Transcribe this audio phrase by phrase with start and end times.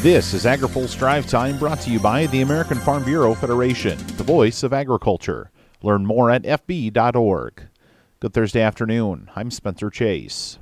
[0.00, 4.22] This is AgriPulse Drive Time brought to you by the American Farm Bureau Federation, the
[4.22, 5.50] voice of agriculture.
[5.82, 7.64] Learn more at fb.org.
[8.20, 9.28] Good Thursday afternoon.
[9.34, 10.60] I'm Spencer Chase.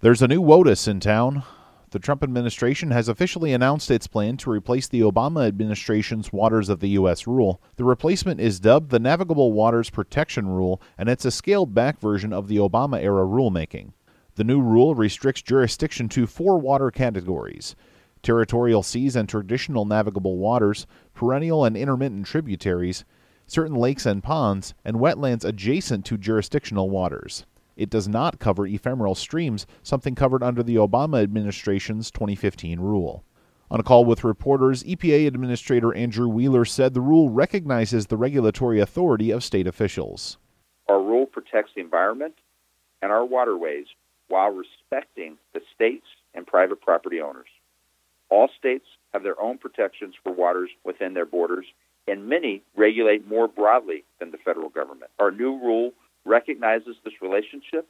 [0.00, 1.44] There's a new WOTUS in town.
[1.90, 6.80] The Trump administration has officially announced its plan to replace the Obama administration's Waters of
[6.80, 7.28] the U.S.
[7.28, 7.62] rule.
[7.76, 12.32] The replacement is dubbed the Navigable Waters Protection Rule, and it's a scaled back version
[12.32, 13.92] of the Obama era rulemaking.
[14.34, 17.76] The new rule restricts jurisdiction to four water categories
[18.22, 23.04] territorial seas and traditional navigable waters, perennial and intermittent tributaries,
[23.46, 27.46] certain lakes and ponds, and wetlands adjacent to jurisdictional waters.
[27.76, 33.24] It does not cover ephemeral streams, something covered under the Obama administration's 2015 rule.
[33.70, 38.80] On a call with reporters, EPA Administrator Andrew Wheeler said the rule recognizes the regulatory
[38.80, 40.38] authority of state officials.
[40.88, 42.34] Our rule protects the environment
[43.02, 43.86] and our waterways
[44.28, 47.48] while respecting the states and private property owners.
[48.30, 51.66] All states have their own protections for waters within their borders,
[52.06, 55.10] and many regulate more broadly than the federal government.
[55.18, 55.92] Our new rule
[56.24, 57.86] recognizes this relationship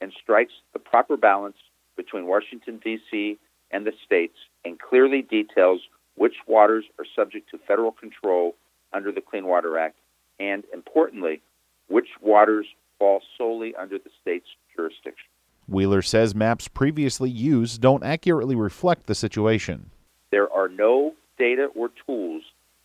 [0.00, 1.56] and strikes the proper balance
[1.96, 3.38] between Washington, D.C.
[3.70, 5.80] and the states and clearly details
[6.16, 8.54] which waters are subject to federal control
[8.92, 9.96] under the Clean Water Act
[10.38, 11.40] and, importantly,
[11.88, 12.66] which waters
[12.98, 15.31] fall solely under the state's jurisdiction.
[15.72, 19.90] Wheeler says maps previously used don't accurately reflect the situation.
[20.30, 22.42] There are no data or tools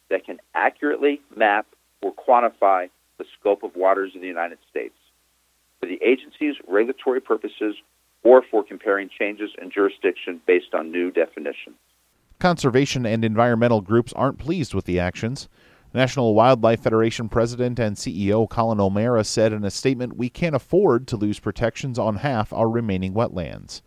[0.10, 1.68] that can accurately map
[2.02, 4.96] or quantify the scope of waters in the United States.
[5.80, 7.76] For the agency's regulatory purposes
[8.24, 11.76] or for comparing changes in jurisdiction based on new definitions.
[12.40, 15.48] Conservation and environmental groups aren't pleased with the actions.
[15.94, 21.08] National Wildlife Federation President and CEO Collin O'Mara said in a statement, We can't afford
[21.08, 23.82] to lose protections on half our remaining wetlands.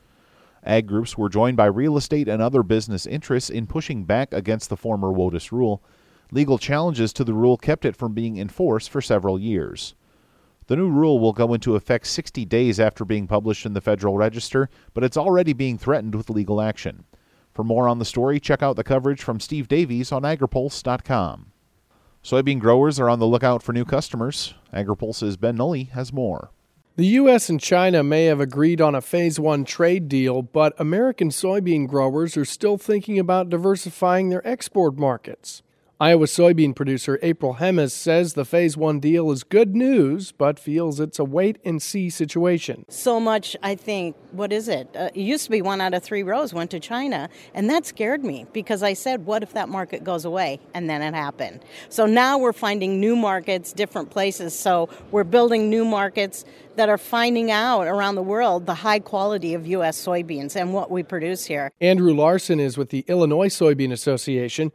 [0.64, 4.70] Ag groups were joined by real estate and other business interests in pushing back against
[4.70, 5.82] the former WOTUS rule.
[6.32, 9.94] Legal challenges to the rule kept it from being enforced for several years.
[10.68, 14.16] The new rule will go into effect 60 days after being published in the Federal
[14.16, 17.04] Register, but it's already being threatened with legal action.
[17.52, 21.49] For more on the story, check out the coverage from Steve Davies on agripulse.com.
[22.22, 24.54] Soybean growers are on the lookout for new customers.
[24.74, 26.50] AgriPulse's Ben Nuelle has more.
[26.96, 27.48] The U.S.
[27.48, 32.36] and China may have agreed on a Phase 1 trade deal, but American soybean growers
[32.36, 35.62] are still thinking about diversifying their export markets.
[36.02, 40.98] Iowa soybean producer April Hemmes says the Phase 1 deal is good news, but feels
[40.98, 42.86] it's a wait and see situation.
[42.88, 44.88] So much, I think, what is it?
[44.96, 47.84] Uh, it used to be one out of three rows went to China, and that
[47.84, 50.58] scared me because I said, what if that market goes away?
[50.72, 51.62] And then it happened.
[51.90, 54.58] So now we're finding new markets, different places.
[54.58, 56.46] So we're building new markets
[56.76, 60.02] that are finding out around the world the high quality of U.S.
[60.02, 61.70] soybeans and what we produce here.
[61.78, 64.72] Andrew Larson is with the Illinois Soybean Association.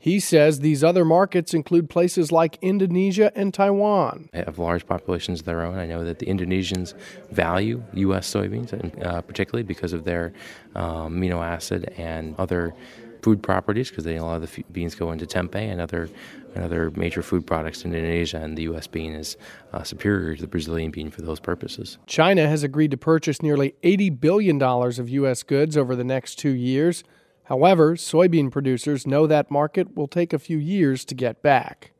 [0.00, 4.28] He says these other markets include places like Indonesia and Taiwan.
[4.32, 5.76] They have large populations of their own.
[5.76, 6.94] I know that the Indonesians
[7.30, 8.32] value U.S.
[8.32, 8.72] soybeans,
[9.04, 10.32] uh, particularly because of their
[10.76, 12.74] um, amino acid and other
[13.22, 16.08] food properties, because a lot of the beans go into tempeh and other
[16.54, 18.86] and other major food products in Indonesia, and the U.S.
[18.86, 19.36] bean is
[19.72, 21.98] uh, superior to the Brazilian bean for those purposes.
[22.06, 25.42] China has agreed to purchase nearly $80 billion of U.S.
[25.42, 27.04] goods over the next two years.
[27.48, 31.92] However, soybean producers know that market will take a few years to get back.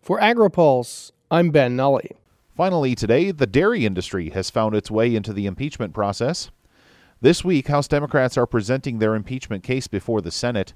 [0.00, 2.16] For AgriPulse, I'm Ben Nuelle.
[2.56, 6.52] Finally, today, the dairy industry has found its way into the impeachment process.
[7.20, 10.74] This week, House Democrats are presenting their impeachment case before the Senate.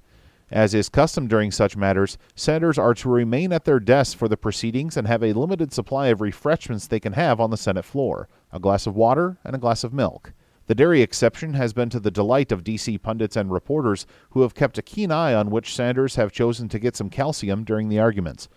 [0.51, 4.37] As is custom during such matters, senators are to remain at their desks for the
[4.37, 8.29] proceedings and have a limited supply of refreshments they can have on the Senate floor
[8.51, 10.33] a glass of water and a glass of milk.
[10.69, 12.99] The dairy exception has been to the delight of D.C.
[12.99, 16.79] pundits and reporters who have kept a keen eye on which senators have chosen to
[16.79, 18.51] get some calcium during the arguments.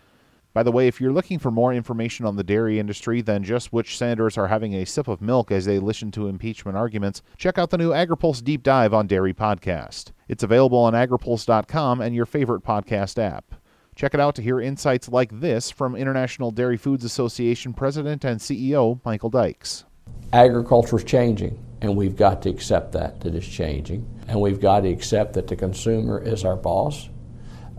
[0.53, 3.71] By the way, if you're looking for more information on the dairy industry than just
[3.71, 7.57] which senators are having a sip of milk as they listen to impeachment arguments, check
[7.57, 10.11] out the new AgriPulse Deep Dive on Dairy podcast.
[10.27, 13.55] It's available on agripulse.com and your favorite podcast app.
[13.95, 18.41] Check it out to hear insights like this from International Dairy Foods Association President and
[18.41, 19.85] CEO Michael Dykes.
[20.33, 24.07] Agriculture is changing and we've got to accept that, that is changing.
[24.27, 27.09] And we've got to accept that the consumer is our boss.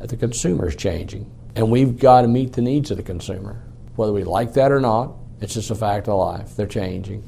[0.01, 1.31] The consumer is changing.
[1.55, 3.63] And we've got to meet the needs of the consumer.
[3.95, 6.57] Whether we like that or not, it's just a fact of life.
[6.57, 7.23] They're changing.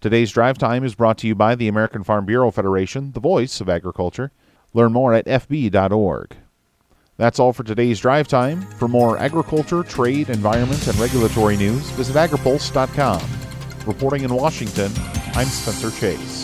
[0.00, 3.60] Today's drive time is brought to you by the American Farm Bureau Federation, the voice
[3.60, 4.32] of agriculture.
[4.74, 6.36] Learn more at fb.org.
[7.16, 8.62] That's all for today's drive time.
[8.62, 13.22] For more agriculture, trade, environment, and regulatory news, visit agripulse.com.
[13.86, 14.92] Reporting in Washington,
[15.36, 16.43] I'm Spencer Chase.